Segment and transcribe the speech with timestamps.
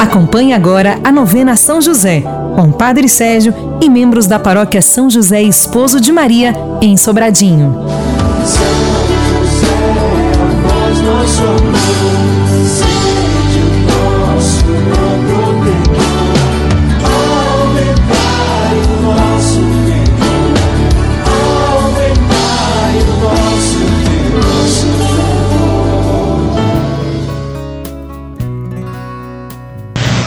[0.00, 2.22] Acompanhe agora a novena São José,
[2.56, 8.09] com Padre Sérgio e membros da paróquia São José Esposo de Maria, em Sobradinho.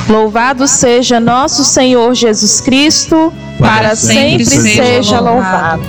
[0.07, 5.83] Louvado seja nosso Senhor Jesus Cristo, para, sempre seja louvado.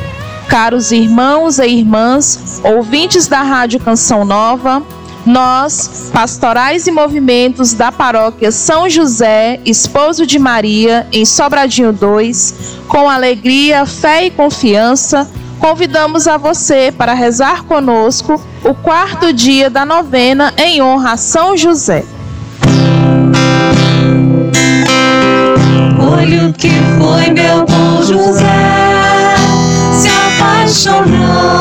[0.49, 4.83] Caros irmãos e irmãs, ouvintes da Rádio Canção Nova,
[5.27, 12.55] nós, pastorais e movimentos da paróquia São José, esposo de Maria, em Sobradinho 2,
[12.87, 19.85] com alegria, fé e confiança, convidamos a você para rezar conosco o quarto dia da
[19.85, 22.05] novena em honra a São José.
[28.07, 28.45] José
[29.93, 31.54] se apaixonou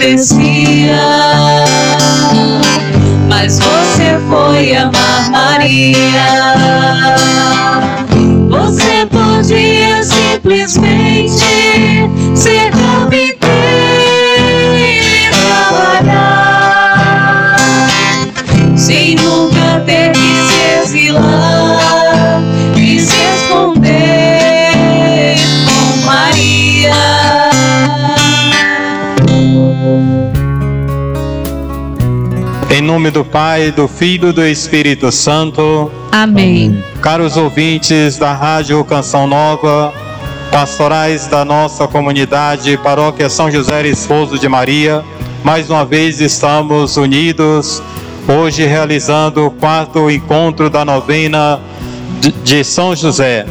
[0.00, 0.96] acontecia.
[3.28, 5.94] Mas você foi amar Maria.
[8.48, 11.09] Você podia simplesmente
[32.72, 35.90] Em nome do Pai, do Filho e do Espírito Santo.
[36.12, 36.84] Amém.
[37.02, 39.92] Caros ouvintes da Rádio Canção Nova,
[40.52, 45.04] pastorais da nossa comunidade, Paróquia São José Esposo de Maria,
[45.42, 47.82] mais uma vez estamos unidos,
[48.28, 51.58] hoje realizando o quarto encontro da novena
[52.44, 53.46] de São José.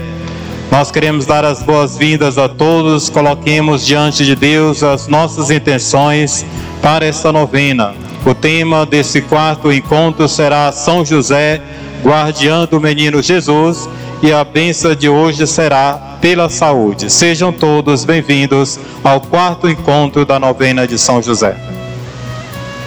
[0.71, 6.45] Nós queremos dar as boas-vindas a todos, coloquemos diante de Deus as nossas intenções
[6.81, 7.93] para esta novena.
[8.25, 11.61] O tema desse quarto encontro será São José,
[12.03, 13.89] guardião do menino Jesus,
[14.21, 17.09] e a benção de hoje será pela saúde.
[17.09, 21.55] Sejam todos bem-vindos ao quarto encontro da novena de São José.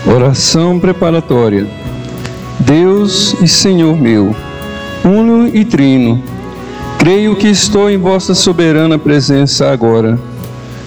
[0.06, 1.66] Oração preparatória.
[2.60, 4.36] Deus e Senhor meu,
[5.02, 6.22] uno e trino,
[6.98, 10.18] creio que estou em vossa soberana presença agora,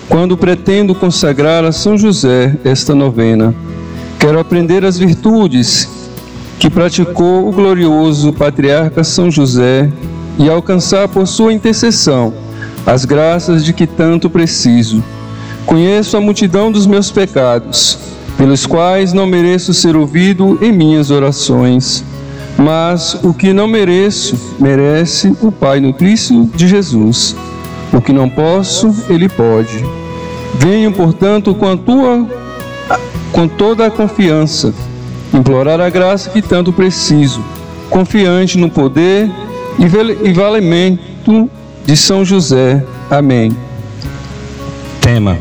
[0.07, 3.53] quando pretendo consagrar a São José esta novena
[4.25, 5.87] Quero aprender as virtudes
[6.57, 9.87] que praticou o glorioso patriarca São José
[10.39, 12.33] e alcançar por sua intercessão
[12.87, 15.03] as graças de que tanto preciso.
[15.63, 17.99] Conheço a multidão dos meus pecados,
[18.35, 22.03] pelos quais não mereço ser ouvido em minhas orações.
[22.57, 27.35] Mas o que não mereço, merece o Pai Cristo de Jesus.
[27.93, 29.85] O que não posso, Ele pode.
[30.55, 32.44] Venho, portanto, com a tua
[33.31, 34.73] com toda a confiança,
[35.33, 37.43] implorar a graça que tanto preciso,
[37.89, 39.29] confiante no poder
[39.77, 41.49] e valimento
[41.85, 42.83] de São José.
[43.09, 43.55] Amém.
[45.01, 45.37] Tema: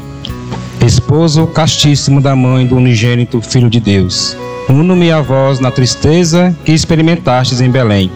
[0.85, 4.37] Esposo castíssimo da mãe do unigênito Filho de Deus.
[4.69, 8.11] Uno-me a vós na tristeza que experimentastes em Belém.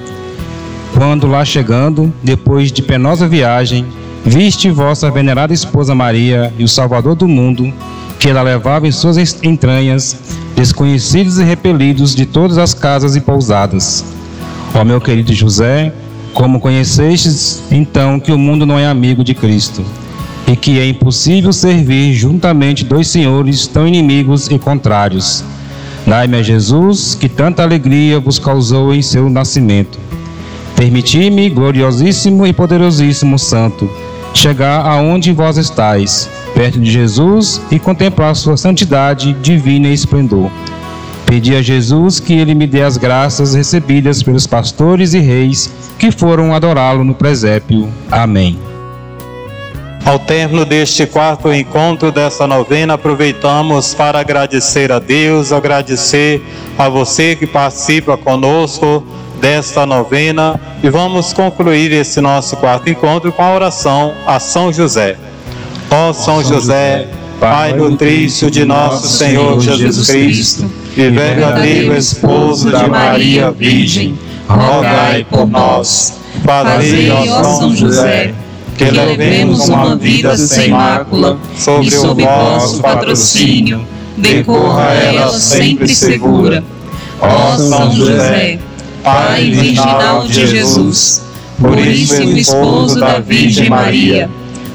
[0.95, 3.87] Quando lá chegando, depois de penosa viagem,
[4.25, 7.73] viste vossa venerada esposa Maria e o Salvador do mundo
[8.19, 10.17] que ela levava em suas entranhas,
[10.57, 14.05] desconhecidos e repelidos de todas as casas e pousadas.
[14.75, 15.93] Ó meu querido José,
[16.35, 19.85] como conhecestes então que o mundo não é amigo de Cristo,
[20.47, 25.45] e que é impossível servir juntamente dois senhores tão inimigos e contrários.
[26.07, 29.99] Dai-me a Jesus, que tanta alegria vos causou em seu nascimento.
[30.75, 33.91] Permiti-me, gloriosíssimo e poderosíssimo Santo,
[34.33, 40.51] chegar aonde vós estáis, perto de Jesus e contemplar sua santidade divina e esplendor.
[41.25, 46.11] Pedi a Jesus que ele me dê as graças recebidas pelos pastores e reis que
[46.11, 47.89] foram adorá-lo no presépio.
[48.11, 48.59] Amém.
[50.05, 56.43] Ao término deste quarto encontro dessa novena, aproveitamos para agradecer a Deus, agradecer
[56.77, 59.07] a você que participa conosco
[59.41, 65.28] desta novena e vamos concluir esse nosso quarto encontro com a oração a São José.
[65.91, 67.09] Ó São José,
[67.41, 74.19] Pai nutrício de nosso Senhor Jesus Cristo e verdadeiro esposo de Maria Virgem,
[74.49, 76.15] rogai por nós.
[76.45, 78.35] Fazei, ó São José,
[78.77, 83.87] que levemos uma vida sem mácula sobre o vosso patrocínio,
[84.17, 86.63] decorra ela sempre segura.
[87.21, 88.59] Ó São José,
[89.03, 91.23] Pai virginal de Jesus,
[91.61, 94.29] puríssimo esposo da Virgem Maria,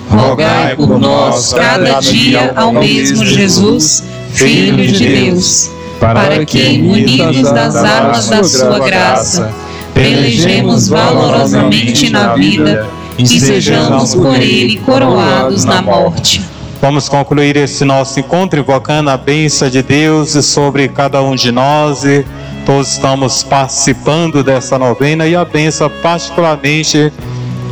[0.09, 4.03] rogai por nós cada dia ao mesmo Jesus,
[4.33, 5.69] Filho de Deus,
[5.99, 9.53] para que, unidos das armas da sua graça,
[9.93, 16.41] pelejemos valorosamente na vida e sejamos por ele coroados na morte.
[16.81, 22.03] Vamos concluir esse nosso encontro invocando a bênção de Deus sobre cada um de nós
[22.03, 22.25] e
[22.65, 27.11] todos estamos participando dessa novena e a benção particularmente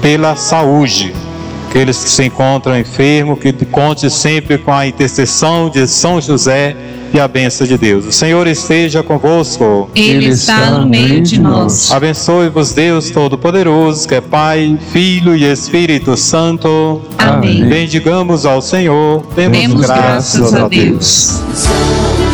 [0.01, 1.13] pela saúde.
[1.71, 6.75] Aqueles que se encontram enfermos, que conte sempre com a intercessão de São José
[7.13, 8.05] e a benção de Deus.
[8.05, 9.89] O Senhor esteja convosco.
[9.95, 11.89] Ele está no meio de nós.
[11.89, 17.01] Abençoe-vos Deus Todo-Poderoso, que é Pai, Filho e Espírito Santo.
[17.17, 17.63] Amém.
[17.65, 19.23] Bendigamos ao Senhor.
[19.33, 22.30] Demos, Demos graças, graças a a Deus.